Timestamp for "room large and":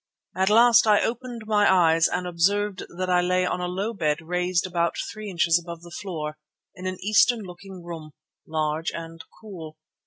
7.83-9.23